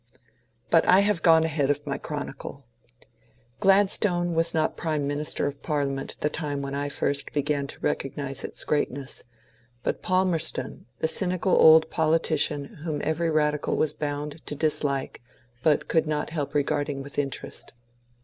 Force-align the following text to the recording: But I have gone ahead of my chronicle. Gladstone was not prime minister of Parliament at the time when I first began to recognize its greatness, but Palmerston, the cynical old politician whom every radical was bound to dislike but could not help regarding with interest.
But 0.71 0.83
I 0.87 1.01
have 1.01 1.21
gone 1.21 1.43
ahead 1.43 1.69
of 1.69 1.85
my 1.85 1.99
chronicle. 1.99 2.65
Gladstone 3.59 4.33
was 4.33 4.51
not 4.51 4.75
prime 4.75 5.05
minister 5.07 5.45
of 5.45 5.61
Parliament 5.61 6.13
at 6.13 6.21
the 6.21 6.29
time 6.31 6.63
when 6.63 6.73
I 6.73 6.89
first 6.89 7.31
began 7.33 7.67
to 7.67 7.79
recognize 7.81 8.43
its 8.43 8.63
greatness, 8.63 9.23
but 9.83 10.01
Palmerston, 10.01 10.87
the 11.01 11.07
cynical 11.07 11.53
old 11.55 11.91
politician 11.91 12.65
whom 12.83 12.99
every 13.03 13.29
radical 13.29 13.75
was 13.77 13.93
bound 13.93 14.43
to 14.47 14.55
dislike 14.55 15.21
but 15.61 15.87
could 15.87 16.07
not 16.07 16.31
help 16.31 16.55
regarding 16.55 17.03
with 17.03 17.19
interest. 17.19 17.75